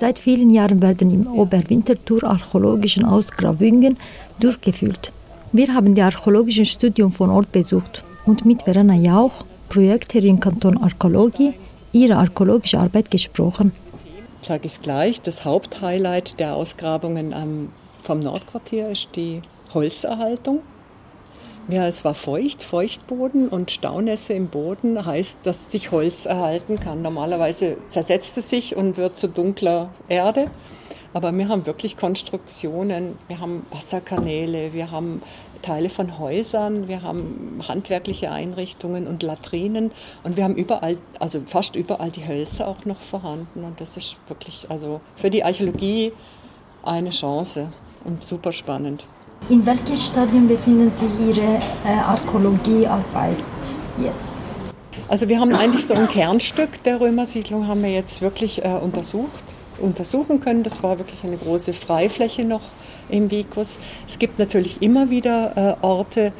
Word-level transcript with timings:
Seit 0.00 0.20
vielen 0.20 0.50
Jahren 0.50 0.80
werden 0.80 1.10
im 1.12 1.26
Oberwinterthur 1.26 2.22
archäologischen 2.22 3.04
Ausgrabungen 3.04 3.96
durchgeführt. 4.38 5.12
Wir 5.50 5.74
haben 5.74 5.94
die 5.96 6.02
archäologischen 6.02 6.66
Studium 6.66 7.10
von 7.10 7.30
Ort 7.30 7.50
besucht 7.50 8.04
und 8.24 8.44
mit 8.44 8.62
Verena 8.62 8.94
Jauch, 8.94 9.44
Projektherrin 9.68 10.38
Kanton 10.38 10.78
Archäologie, 10.78 11.54
ihre 11.92 12.14
archäologische 12.16 12.78
Arbeit 12.78 13.10
gesprochen. 13.10 13.72
Sage 14.42 14.66
ich 14.66 14.72
es 14.72 14.80
gleich, 14.80 15.20
das 15.20 15.44
Haupthighlight 15.44 16.38
der 16.38 16.54
Ausgrabungen 16.54 17.34
vom 18.04 18.20
Nordquartier 18.20 18.90
ist 18.90 19.08
die 19.16 19.42
Holzerhaltung. 19.74 20.60
Ja, 21.70 21.86
es 21.86 22.02
war 22.02 22.14
feucht, 22.14 22.62
Feuchtboden 22.62 23.50
und 23.50 23.70
Staunässe 23.70 24.32
im 24.32 24.48
Boden 24.48 25.04
heißt, 25.04 25.40
dass 25.42 25.70
sich 25.70 25.90
Holz 25.90 26.24
erhalten 26.24 26.80
kann. 26.80 27.02
Normalerweise 27.02 27.76
zersetzt 27.88 28.38
es 28.38 28.48
sich 28.48 28.74
und 28.74 28.96
wird 28.96 29.18
zu 29.18 29.28
dunkler 29.28 29.90
Erde. 30.08 30.50
Aber 31.12 31.30
wir 31.30 31.46
haben 31.50 31.66
wirklich 31.66 31.98
Konstruktionen, 31.98 33.18
wir 33.28 33.40
haben 33.40 33.66
Wasserkanäle, 33.70 34.72
wir 34.72 34.90
haben 34.90 35.20
Teile 35.60 35.90
von 35.90 36.18
Häusern, 36.18 36.88
wir 36.88 37.02
haben 37.02 37.60
handwerkliche 37.68 38.30
Einrichtungen 38.30 39.06
und 39.06 39.22
Latrinen 39.22 39.90
und 40.22 40.38
wir 40.38 40.44
haben 40.44 40.56
überall, 40.56 40.96
also 41.18 41.42
fast 41.44 41.76
überall 41.76 42.10
die 42.10 42.26
Hölzer 42.26 42.66
auch 42.66 42.86
noch 42.86 43.00
vorhanden. 43.00 43.64
Und 43.64 43.78
das 43.78 43.98
ist 43.98 44.16
wirklich 44.26 44.64
also 44.70 45.02
für 45.16 45.28
die 45.28 45.44
Archäologie 45.44 46.12
eine 46.82 47.10
Chance 47.10 47.68
und 48.06 48.24
super 48.24 48.54
spannend. 48.54 49.06
In 49.48 49.64
welchem 49.64 49.96
Stadium 49.96 50.46
befinden 50.46 50.90
Sie 50.90 51.30
Ihre 51.30 51.58
äh, 51.86 51.98
Archäologiearbeit 52.04 53.36
jetzt? 54.02 54.42
Also 55.08 55.26
wir 55.28 55.40
haben 55.40 55.54
eigentlich 55.54 55.86
so 55.86 55.94
ein 55.94 56.06
Kernstück 56.12 56.82
der 56.82 57.00
Römersiedlung 57.00 57.66
haben 57.66 57.82
wir 57.82 57.90
jetzt 57.90 58.20
wirklich 58.20 58.62
äh, 58.62 58.68
untersucht, 58.68 59.42
untersuchen 59.80 60.40
können. 60.40 60.64
Das 60.64 60.82
war 60.82 60.98
wirklich 60.98 61.24
eine 61.24 61.38
große 61.38 61.72
Freifläche 61.72 62.44
noch 62.44 62.60
im 63.08 63.30
Vicus. 63.30 63.78
Es 64.06 64.18
gibt 64.18 64.38
natürlich 64.38 64.82
immer 64.82 65.08
wieder 65.08 65.78
äh, 65.80 65.84
Orte, 65.84 66.32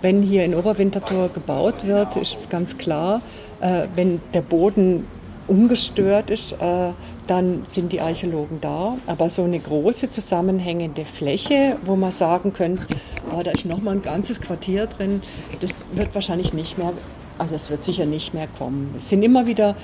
wenn 0.00 0.22
hier 0.22 0.44
in 0.44 0.54
Oberwinterthur 0.54 1.30
gebaut 1.30 1.84
wird, 1.84 2.14
ist 2.16 2.38
es 2.38 2.48
ganz 2.48 2.78
klar, 2.78 3.20
äh, 3.60 3.88
wenn 3.96 4.20
der 4.32 4.42
Boden 4.42 5.06
ungestört 5.46 6.30
ist, 6.30 6.52
äh, 6.52 6.92
dann 7.26 7.64
sind 7.66 7.92
die 7.92 8.00
Archäologen 8.00 8.60
da. 8.60 8.96
Aber 9.06 9.30
so 9.30 9.42
eine 9.44 9.58
große 9.58 10.10
zusammenhängende 10.10 11.04
Fläche, 11.04 11.76
wo 11.84 11.96
man 11.96 12.12
sagen 12.12 12.52
könnte, 12.52 12.86
oh, 13.34 13.42
da 13.42 13.50
ist 13.50 13.66
noch 13.66 13.80
mal 13.80 13.92
ein 13.92 14.02
ganzes 14.02 14.40
Quartier 14.40 14.86
drin, 14.86 15.22
das 15.60 15.86
wird 15.94 16.14
wahrscheinlich 16.14 16.52
nicht 16.52 16.78
mehr, 16.78 16.92
also 17.38 17.54
es 17.54 17.70
wird 17.70 17.84
sicher 17.84 18.06
nicht 18.06 18.34
mehr 18.34 18.48
kommen. 18.58 18.94
Es 18.96 19.08
sind 19.08 19.22
immer 19.22 19.46
wieder 19.46 19.76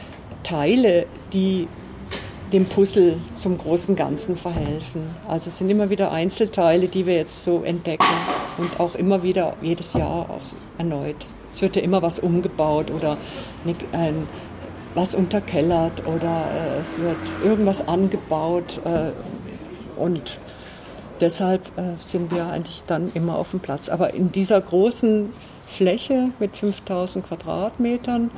Teile, 0.42 1.06
die 1.32 1.68
dem 2.52 2.64
Puzzle 2.64 3.18
zum 3.32 3.58
großen 3.58 3.94
Ganzen 3.94 4.36
verhelfen. 4.36 5.14
Also 5.28 5.48
es 5.48 5.58
sind 5.58 5.70
immer 5.70 5.90
wieder 5.90 6.10
Einzelteile, 6.10 6.88
die 6.88 7.06
wir 7.06 7.14
jetzt 7.14 7.44
so 7.44 7.62
entdecken 7.62 8.04
und 8.58 8.80
auch 8.80 8.94
immer 8.96 9.22
wieder 9.22 9.56
jedes 9.62 9.92
Jahr 9.92 10.26
erneut. 10.78 11.16
Es 11.52 11.62
wird 11.62 11.76
ja 11.76 11.82
immer 11.82 12.02
was 12.02 12.18
umgebaut 12.18 12.90
oder 12.90 13.16
ein 13.92 14.28
was 14.94 15.14
unterkellert 15.14 16.06
oder 16.06 16.46
äh, 16.52 16.80
es 16.80 16.98
wird 16.98 17.16
irgendwas 17.44 17.86
angebaut 17.86 18.80
äh, 18.84 19.10
und 20.00 20.38
deshalb 21.20 21.66
äh, 21.78 21.96
sind 22.04 22.30
wir 22.32 22.46
eigentlich 22.46 22.82
dann 22.86 23.10
immer 23.14 23.36
auf 23.36 23.50
dem 23.50 23.60
Platz. 23.60 23.88
Aber 23.88 24.14
in 24.14 24.32
dieser 24.32 24.60
großen 24.60 25.32
Fläche 25.66 26.30
mit 26.38 26.56
5000 26.56 27.26
Quadratmetern 27.26 28.30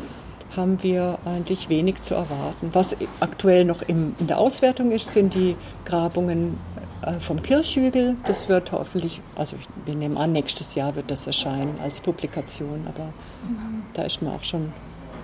haben 0.55 0.83
wir 0.83 1.19
eigentlich 1.25 1.69
wenig 1.71 2.03
zu 2.03 2.15
erwarten. 2.15 2.71
Was 2.73 2.95
aktuell 3.21 3.65
noch 3.65 3.81
im, 3.83 4.15
in 4.19 4.27
der 4.27 4.39
Auswertung 4.39 4.91
ist, 4.91 5.13
sind 5.13 5.35
die 5.35 5.57
Grabungen 5.87 6.59
äh, 7.03 7.15
vom 7.21 7.41
Kirchhügel. 7.41 8.17
Das 8.27 8.49
wird 8.51 8.73
hoffentlich, 8.73 9.21
also 9.35 9.57
wir 9.87 9.95
nehmen 9.95 10.19
an, 10.19 10.33
nächstes 10.33 10.75
Jahr 10.75 10.95
wird 10.95 11.11
das 11.11 11.27
erscheinen 11.27 11.79
als 11.83 12.01
Publikation, 12.01 12.87
aber 12.87 13.05
mhm. 13.05 13.83
da 13.95 14.03
ist 14.03 14.21
man 14.21 14.35
auch 14.35 14.43
schon 14.43 14.73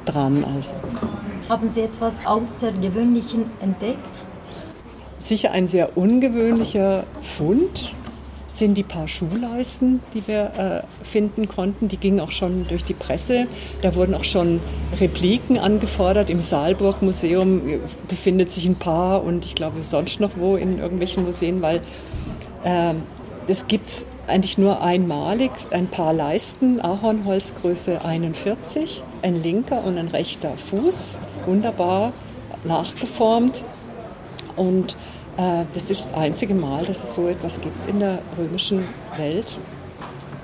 dran. 0.08 0.44
Also. 0.54 0.74
Haben 1.48 1.68
Sie 1.70 1.82
etwas 1.82 2.26
Außergewöhnliches 2.26 3.40
entdeckt? 3.60 4.24
Sicher 5.18 5.50
ein 5.50 5.68
sehr 5.68 5.96
ungewöhnlicher 5.96 7.04
Fund 7.22 7.92
sind 8.48 8.74
die 8.74 8.82
paar 8.82 9.06
Schuhleisten, 9.08 10.00
die 10.14 10.26
wir 10.26 10.52
äh, 10.56 11.04
finden 11.04 11.48
konnten. 11.48 11.88
Die 11.88 11.98
gingen 11.98 12.18
auch 12.18 12.32
schon 12.32 12.66
durch 12.66 12.82
die 12.82 12.94
Presse. 12.94 13.46
Da 13.82 13.94
wurden 13.94 14.14
auch 14.14 14.24
schon 14.24 14.60
Repliken 14.98 15.58
angefordert. 15.58 16.30
Im 16.30 16.40
Saalburg 16.40 17.02
Museum 17.02 17.60
befindet 18.08 18.50
sich 18.50 18.64
ein 18.66 18.76
paar 18.76 19.22
und 19.22 19.44
ich 19.44 19.54
glaube 19.54 19.82
sonst 19.82 20.18
noch 20.18 20.30
wo 20.36 20.56
in 20.56 20.78
irgendwelchen 20.78 21.24
Museen, 21.24 21.60
weil 21.60 21.82
äh, 22.64 22.94
das 23.46 23.66
gibt 23.66 23.86
es 23.88 24.06
eigentlich 24.28 24.58
nur 24.58 24.82
einmalig. 24.82 25.50
Ein 25.70 25.88
paar 25.88 26.12
Leisten, 26.12 26.80
Ahornholzgröße 26.80 28.04
41, 28.04 29.02
ein 29.22 29.42
linker 29.42 29.84
und 29.84 29.98
ein 29.98 30.08
rechter 30.08 30.56
Fuß, 30.56 31.18
wunderbar 31.46 32.12
nachgeformt. 32.64 33.62
Und 34.56 34.96
äh, 35.36 35.64
das 35.74 35.90
ist 35.90 36.06
das 36.06 36.14
einzige 36.14 36.54
Mal, 36.54 36.84
dass 36.84 37.04
es 37.04 37.14
so 37.14 37.28
etwas 37.28 37.60
gibt 37.60 37.88
in 37.88 38.00
der 38.00 38.18
römischen 38.38 38.84
Welt. 39.16 39.56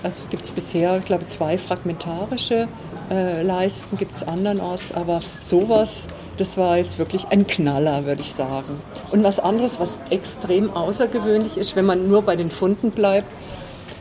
Also 0.02 0.22
es 0.22 0.28
gibt 0.28 0.54
bisher, 0.54 0.98
ich 0.98 1.04
glaube, 1.04 1.26
zwei 1.26 1.58
fragmentarische 1.58 2.68
äh, 3.10 3.42
Leisten, 3.42 3.96
gibt 3.96 4.14
es 4.16 4.22
andernorts, 4.26 4.92
aber 4.92 5.20
sowas 5.40 6.08
das 6.36 6.56
war 6.56 6.76
jetzt 6.76 6.98
wirklich 6.98 7.26
ein 7.28 7.46
Knaller, 7.46 8.06
würde 8.06 8.20
ich 8.20 8.34
sagen. 8.34 8.80
Und 9.12 9.22
was 9.22 9.38
anderes, 9.38 9.78
was 9.78 10.00
extrem 10.10 10.74
außergewöhnlich 10.74 11.56
ist, 11.56 11.76
wenn 11.76 11.86
man 11.86 12.08
nur 12.08 12.22
bei 12.22 12.36
den 12.36 12.50
Funden 12.50 12.90
bleibt, 12.90 13.28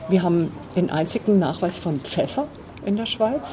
wir 0.10 0.24
haben 0.24 0.52
den 0.76 0.90
einzigen 0.90 1.40
Nachweis 1.40 1.78
von 1.78 2.00
Pfeffer 2.00 2.48
in 2.86 2.98
der 2.98 3.06
Schweiz. 3.06 3.50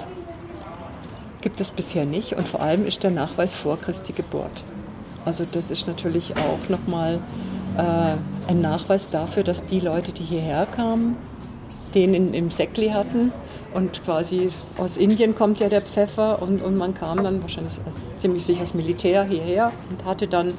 Gibt 1.41 1.61
es 1.61 1.71
bisher 1.71 2.05
nicht 2.05 2.35
und 2.35 2.49
vor 2.49 2.61
allem 2.61 2.87
ist 2.87 3.03
der 3.03 3.11
Nachweis 3.11 3.55
vor 3.55 3.81
Christi 3.81 4.13
Geburt. 4.13 4.63
Also 5.25 5.45
das 5.51 5.71
ist 5.71 5.87
natürlich 5.87 6.35
auch 6.37 6.69
nochmal 6.69 7.21
äh, 7.77 8.51
ein 8.51 8.61
Nachweis 8.61 9.11
dafür, 9.11 9.43
dass 9.43 9.65
die 9.67 9.81
Leute, 9.81 10.13
die 10.13 10.25
hierher 10.25 10.67
kamen, 10.67 11.17
den 11.95 12.15
in, 12.15 12.35
im 12.35 12.51
Säckli 12.51 12.91
hatten 12.91 13.33
und 13.75 14.03
quasi 14.05 14.51
aus 14.79 14.97
Indien 14.97 15.35
kommt 15.35 15.61
ja 15.61 15.69
der 15.69 15.83
Pfeffer 15.83 16.43
und, 16.43 16.63
und 16.63 16.77
man 16.77 16.95
kam 16.95 17.23
dann 17.23 17.43
wahrscheinlich 17.43 17.75
als, 17.85 18.05
ziemlich 18.17 18.45
sicher 18.45 18.61
als 18.61 18.75
Militär 18.75 19.25
hierher 19.25 19.73
und 19.91 20.05
hatte 20.05 20.27
dann 20.27 20.55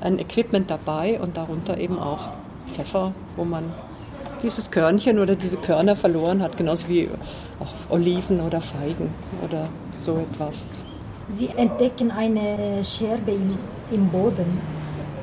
ein 0.00 0.18
Equipment 0.18 0.70
dabei 0.70 1.20
und 1.20 1.36
darunter 1.36 1.78
eben 1.78 1.98
auch 1.98 2.28
Pfeffer, 2.72 3.12
wo 3.36 3.44
man 3.44 3.72
dieses 4.46 4.70
Körnchen 4.70 5.18
oder 5.18 5.34
diese 5.34 5.56
Körner 5.56 5.96
verloren 5.96 6.40
hat, 6.42 6.56
genauso 6.56 6.88
wie 6.88 7.10
Oliven 7.90 8.40
oder 8.40 8.60
Feigen 8.60 9.12
oder 9.44 9.68
so 10.00 10.18
etwas. 10.18 10.68
Sie 11.30 11.48
entdecken 11.56 12.12
eine 12.12 12.82
Scherbe 12.84 13.32
im, 13.32 13.58
im 13.90 14.08
Boden. 14.08 14.60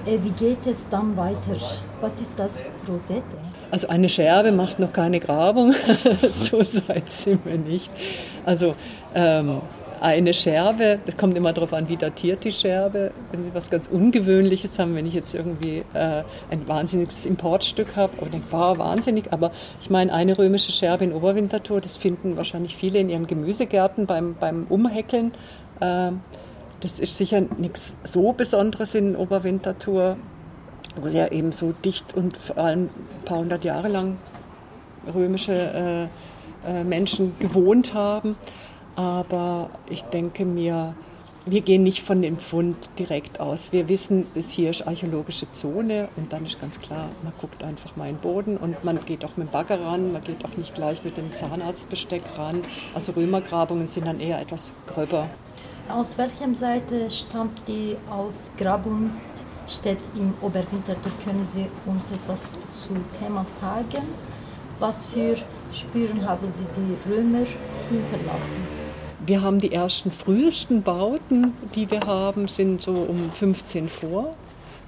Äh, 0.06 0.17
wie 0.22 0.31
geht 0.31 0.67
es 0.67 0.89
dann 0.89 1.16
weiter? 1.16 1.56
Was 2.01 2.19
ist 2.19 2.38
das 2.38 2.73
Rosette? 2.88 3.23
Also 3.72 3.88
eine 3.88 4.09
Scherbe 4.09 4.51
macht 4.51 4.79
noch 4.79 4.91
keine 4.91 5.22
Grabung, 5.22 5.73
so 6.34 6.59
weit 6.59 7.11
sind 7.11 7.45
wir 7.45 7.57
nicht. 7.57 7.91
Also 8.45 8.75
ähm, 9.16 9.61
eine 10.03 10.34
Scherbe, 10.34 11.00
das 11.06 11.16
kommt 11.16 11.38
immer 11.38 11.53
darauf 11.53 11.72
an, 11.72 11.88
wie 11.88 11.96
datiert 11.96 12.44
die 12.44 12.52
Scherbe. 12.52 13.12
Wenn 13.31 13.46
Sie 13.46 13.53
was 13.53 13.69
ganz 13.69 13.88
Ungewöhnliches 13.88 14.78
haben, 14.78 14.96
wenn 14.96 15.06
ich 15.06 15.14
jetzt 15.14 15.34
irgendwie 15.34 15.86
äh, 15.94 16.24
ein 16.52 16.68
wahnsinniges 16.68 17.25
Importstück 17.25 17.96
habe, 17.96 18.12
oder 18.19 18.31
denke, 18.31 18.47
wow, 18.52 18.78
wahnsinnig, 18.78 19.31
aber 19.31 19.53
ich 19.80 19.90
meine, 19.90 20.14
eine 20.14 20.38
römische 20.38 20.74
Scherbe 20.74 21.06
in 21.06 21.14
Oberwinterthur, 21.14 21.80
das 21.80 21.96
finden 21.96 22.36
wahrscheinlich 22.36 22.75
viele 22.75 23.00
in 23.00 23.09
ihren 23.09 23.28
Gemüsegärten 23.28 24.06
beim, 24.06 24.36
beim 24.38 24.68
Umhäckeln. 24.68 25.31
Äh, 25.80 26.12
das 26.81 27.00
ist 27.00 27.16
sicher 27.16 27.41
nichts 27.58 27.96
so 28.03 28.34
Besonderes 28.34 28.96
in 28.96 29.16
Oberwinterthur, 29.16 30.18
wo 31.02 31.08
ja 31.08 31.29
eben 31.29 31.53
so 31.53 31.73
dicht 31.85 32.14
und 32.14 32.35
vor 32.35 32.58
allem 32.58 32.90
ein 32.90 33.23
paar 33.23 33.38
hundert 33.38 33.64
Jahre 33.64 33.88
lang 33.88 34.17
römische 35.16 36.09
äh, 36.66 36.70
äh 36.70 36.84
Menschen 36.84 37.35
gewohnt 37.40 37.94
haben. 37.94 38.35
Aber 38.95 39.69
ich 39.90 40.03
denke 40.03 40.45
mir, 40.45 40.95
wir 41.45 41.61
gehen 41.61 41.84
nicht 41.84 42.03
von 42.03 42.22
dem 42.22 42.37
Fund 42.37 42.78
direkt 42.97 43.41
aus. 43.41 43.73
Wir 43.73 43.90
wissen, 43.90 44.28
das 44.34 44.49
hier 44.49 44.69
ist 44.69 44.87
archäologische 44.87 45.49
Zone 45.51 46.07
und 46.16 46.31
dann 46.31 46.45
ist 46.45 46.61
ganz 46.61 46.79
klar, 46.79 47.09
man 47.22 47.34
guckt 47.41 47.63
einfach 47.63 47.95
mal 47.97 48.07
in 48.07 48.16
den 48.16 48.22
Boden 48.22 48.55
und 48.55 48.81
man 48.84 49.03
geht 49.03 49.25
auch 49.25 49.35
mit 49.35 49.49
dem 49.49 49.51
Bagger 49.51 49.81
ran, 49.81 50.13
man 50.13 50.23
geht 50.23 50.45
auch 50.45 50.55
nicht 50.55 50.73
gleich 50.73 51.03
mit 51.03 51.17
dem 51.17 51.34
Zahnarztbesteck 51.34 52.23
ran. 52.37 52.61
Also 52.93 53.11
Römergrabungen 53.11 53.90
sind 53.90 54.07
dann 54.07 54.22
eher 54.22 54.40
etwas 54.40 54.72
gröber. 54.87 55.29
Aus 55.89 56.17
welcher 56.17 56.55
Seite 56.55 57.09
stammt 57.09 57.61
die 57.67 57.97
Ausgrabungsstätte 58.09 60.01
im 60.16 60.34
Oberwinterthur? 60.39 61.11
Können 61.25 61.43
Sie 61.43 61.66
uns 61.85 62.09
etwas 62.09 62.43
zu 62.72 62.96
Thema 63.19 63.43
sagen? 63.43 64.07
Was 64.79 65.07
für 65.07 65.35
Spuren 65.73 66.25
haben 66.25 66.49
Sie 66.51 66.66
die 66.78 67.11
Römer 67.11 67.46
hinterlassen? 67.89 68.83
Wir 69.25 69.41
haben 69.41 69.61
die 69.61 69.72
ersten 69.72 70.11
frühesten 70.11 70.81
Bauten, 70.81 71.53
die 71.75 71.90
wir 71.90 72.02
haben, 72.02 72.49
sind 72.49 72.81
so 72.81 72.91
um 72.91 73.31
15 73.31 73.87
vor, 73.87 74.35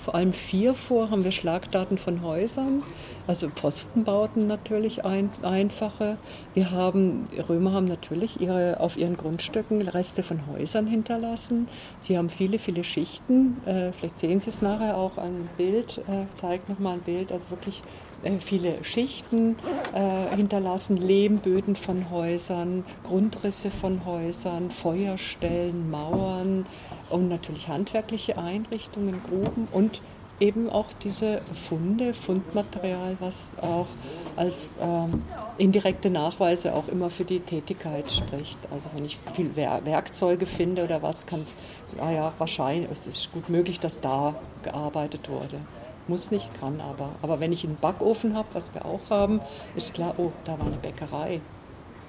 vor 0.05 0.13
allem 0.13 0.33
vier 0.33 0.75
vor, 0.75 1.09
haben 1.09 1.23
wir 1.23 1.31
Schlagdaten 1.31 1.97
von 1.97 2.21
Häusern, 2.21 2.83
also 3.25 3.49
Postenbauten 3.49 4.45
natürlich 4.45 5.03
ein, 5.03 5.31
einfache. 5.41 6.17
Wir 6.53 6.69
haben, 6.69 7.27
Römer 7.49 7.73
haben 7.73 7.87
natürlich 7.87 8.39
ihre, 8.39 8.79
auf 8.79 8.97
ihren 8.97 9.17
Grundstücken 9.17 9.81
Reste 9.81 10.21
von 10.21 10.41
Häusern 10.45 10.85
hinterlassen. 10.85 11.67
Sie 12.01 12.19
haben 12.19 12.29
viele, 12.29 12.59
viele 12.59 12.83
Schichten. 12.83 13.57
Äh, 13.65 13.93
vielleicht 13.93 14.19
sehen 14.19 14.41
Sie 14.41 14.51
es 14.51 14.61
nachher 14.61 14.95
auch 14.95 15.17
ein 15.17 15.49
Bild, 15.57 15.97
äh, 16.07 16.27
zeigt 16.35 16.69
nochmal 16.69 16.93
ein 16.93 17.01
Bild, 17.01 17.31
also 17.31 17.49
wirklich 17.49 17.81
äh, 18.23 18.37
viele 18.37 18.83
Schichten 18.83 19.55
äh, 19.93 20.35
hinterlassen, 20.35 20.97
Lehmböden 20.97 21.75
von 21.75 22.11
Häusern, 22.11 22.83
Grundrisse 23.03 23.71
von 23.71 24.05
Häusern, 24.05 24.69
Feuerstellen, 24.69 25.89
Mauern 25.89 26.67
und 27.09 27.29
natürlich 27.29 27.67
handwerkliche 27.67 28.37
Einrichtungen, 28.37 29.21
Gruben 29.23 29.67
und 29.71 29.94
eben 30.39 30.69
auch 30.69 30.87
diese 31.03 31.41
Funde, 31.53 32.13
Fundmaterial, 32.13 33.15
was 33.19 33.51
auch 33.61 33.87
als 34.35 34.67
ähm, 34.81 35.23
indirekte 35.57 36.09
Nachweise 36.09 36.73
auch 36.75 36.87
immer 36.89 37.09
für 37.09 37.23
die 37.23 37.39
Tätigkeit 37.39 38.11
spricht. 38.11 38.57
Also 38.71 38.89
wenn 38.93 39.05
ich 39.05 39.17
viel 39.33 39.55
Werkzeuge 39.55 40.45
finde 40.45 40.83
oder 40.83 41.01
was, 41.01 41.25
kann 41.25 41.41
es, 41.41 41.55
naja, 41.97 42.33
wahrscheinlich, 42.37 42.89
es 42.91 43.07
ist 43.07 43.31
gut 43.31 43.49
möglich, 43.49 43.79
dass 43.79 44.01
da 44.01 44.35
gearbeitet 44.63 45.29
wurde. 45.29 45.59
Muss 46.07 46.31
nicht, 46.31 46.49
kann 46.59 46.81
aber. 46.81 47.09
Aber 47.21 47.39
wenn 47.39 47.51
ich 47.51 47.63
einen 47.63 47.77
Backofen 47.77 48.35
habe, 48.35 48.47
was 48.53 48.73
wir 48.73 48.85
auch 48.85 49.09
haben, 49.09 49.41
ist 49.75 49.93
klar, 49.93 50.13
oh, 50.17 50.31
da 50.43 50.59
war 50.59 50.67
eine 50.67 50.77
Bäckerei. 50.77 51.41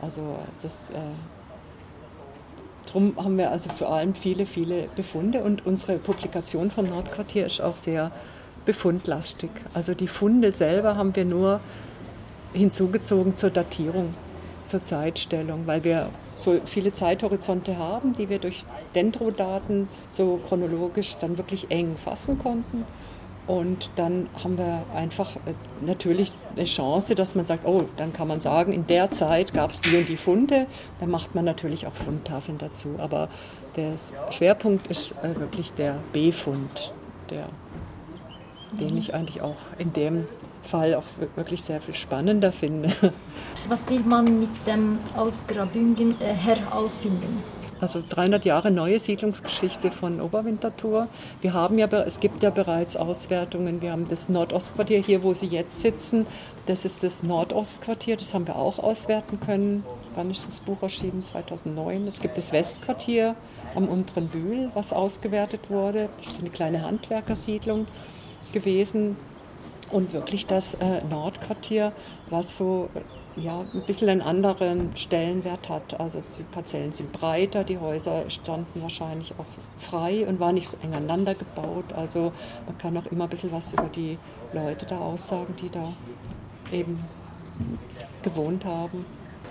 Also 0.02 0.22
das... 0.60 0.90
Äh, 0.90 0.96
Darum 2.96 3.14
haben 3.22 3.36
wir 3.36 3.50
also 3.50 3.68
vor 3.68 3.92
allem 3.92 4.14
viele, 4.14 4.46
viele 4.46 4.88
Befunde 4.96 5.44
und 5.44 5.66
unsere 5.66 5.98
Publikation 5.98 6.70
vom 6.70 6.86
Nordquartier 6.86 7.44
ist 7.44 7.60
auch 7.60 7.76
sehr 7.76 8.10
befundlastig. 8.64 9.50
Also 9.74 9.92
die 9.92 10.06
Funde 10.06 10.50
selber 10.50 10.96
haben 10.96 11.14
wir 11.14 11.26
nur 11.26 11.60
hinzugezogen 12.54 13.36
zur 13.36 13.50
Datierung, 13.50 14.14
zur 14.66 14.82
Zeitstellung, 14.82 15.66
weil 15.66 15.84
wir 15.84 16.08
so 16.32 16.58
viele 16.64 16.94
Zeithorizonte 16.94 17.76
haben, 17.76 18.14
die 18.14 18.30
wir 18.30 18.38
durch 18.38 18.64
Dendrodaten 18.94 19.90
so 20.08 20.40
chronologisch 20.48 21.18
dann 21.20 21.36
wirklich 21.36 21.70
eng 21.70 21.96
fassen 22.02 22.38
konnten. 22.38 22.86
Und 23.46 23.90
dann 23.94 24.28
haben 24.42 24.58
wir 24.58 24.82
einfach 24.92 25.36
äh, 25.36 25.54
natürlich 25.80 26.32
eine 26.56 26.64
Chance, 26.64 27.14
dass 27.14 27.34
man 27.34 27.46
sagt, 27.46 27.64
oh, 27.64 27.84
dann 27.96 28.12
kann 28.12 28.26
man 28.26 28.40
sagen, 28.40 28.72
in 28.72 28.86
der 28.86 29.10
Zeit 29.10 29.54
gab 29.54 29.70
es 29.70 29.80
die 29.80 29.96
und 29.96 30.08
die 30.08 30.16
Funde. 30.16 30.66
Dann 30.98 31.10
macht 31.10 31.34
man 31.34 31.44
natürlich 31.44 31.86
auch 31.86 31.92
Fundtafeln 31.92 32.58
dazu. 32.58 32.96
Aber 32.98 33.28
der 33.76 33.92
Schwerpunkt 34.30 34.88
ist 34.88 35.12
äh, 35.22 35.38
wirklich 35.38 35.72
der 35.72 35.96
B-Fund, 36.12 36.92
der, 37.30 37.48
den 38.72 38.96
ich 38.96 39.14
eigentlich 39.14 39.42
auch 39.42 39.56
in 39.78 39.92
dem 39.92 40.26
Fall 40.62 40.96
auch 40.96 41.04
wirklich 41.36 41.62
sehr 41.62 41.80
viel 41.80 41.94
spannender 41.94 42.50
finde. 42.50 42.88
Was 43.68 43.88
will 43.88 44.00
man 44.00 44.40
mit 44.40 44.66
dem 44.66 44.98
Ausgrabungen 45.16 46.16
äh, 46.20 46.34
herausfinden? 46.34 47.44
Also 47.80 48.02
300 48.06 48.44
Jahre 48.44 48.70
neue 48.70 48.98
Siedlungsgeschichte 48.98 49.90
von 49.90 50.20
Oberwinterthur. 50.20 51.08
Wir 51.40 51.52
haben 51.52 51.78
ja, 51.78 51.86
es 51.86 52.20
gibt 52.20 52.42
ja 52.42 52.50
bereits 52.50 52.96
Auswertungen. 52.96 53.82
Wir 53.82 53.92
haben 53.92 54.08
das 54.08 54.28
Nordostquartier 54.28 55.00
hier, 55.00 55.22
wo 55.22 55.34
Sie 55.34 55.46
jetzt 55.46 55.80
sitzen. 55.80 56.26
Das 56.66 56.84
ist 56.84 57.02
das 57.02 57.22
Nordostquartier, 57.22 58.16
das 58.16 58.34
haben 58.34 58.46
wir 58.46 58.56
auch 58.56 58.78
auswerten 58.78 59.38
können. 59.40 59.84
Wann 60.14 60.30
ist 60.30 60.46
das 60.46 60.60
Buch 60.60 60.82
erschienen? 60.82 61.24
2009. 61.24 62.08
Es 62.08 62.20
gibt 62.20 62.38
das 62.38 62.52
Westquartier 62.52 63.36
am 63.74 63.88
unteren 63.88 64.28
Bühl, 64.28 64.70
was 64.74 64.92
ausgewertet 64.92 65.70
wurde. 65.70 66.08
Das 66.16 66.28
ist 66.28 66.40
eine 66.40 66.50
kleine 66.50 66.82
Handwerkersiedlung 66.82 67.86
gewesen. 68.52 69.16
Und 69.92 70.12
wirklich 70.12 70.46
das 70.46 70.74
äh, 70.74 71.04
Nordquartier, 71.08 71.92
was 72.30 72.56
so 72.56 72.88
ja, 73.36 73.60
ein 73.60 73.82
bisschen 73.86 74.08
einen 74.08 74.22
anderen 74.22 74.96
Stellenwert 74.96 75.68
hat. 75.68 75.98
Also 76.00 76.20
die 76.38 76.42
Parzellen 76.44 76.92
sind 76.92 77.12
breiter, 77.12 77.64
die 77.64 77.78
Häuser 77.78 78.28
standen 78.30 78.82
wahrscheinlich 78.82 79.34
auch 79.38 79.46
frei 79.78 80.26
und 80.26 80.40
waren 80.40 80.54
nicht 80.54 80.68
so 80.68 80.76
eng 80.82 80.94
aneinander 80.94 81.34
gebaut. 81.34 81.92
Also 81.94 82.32
man 82.66 82.78
kann 82.78 82.96
auch 82.96 83.06
immer 83.06 83.24
ein 83.24 83.30
bisschen 83.30 83.52
was 83.52 83.72
über 83.72 83.88
die 83.88 84.18
Leute 84.52 84.86
da 84.86 84.98
aussagen, 84.98 85.54
die 85.60 85.68
da 85.68 85.92
eben 86.72 86.98
gewohnt 88.22 88.64
haben. 88.64 89.04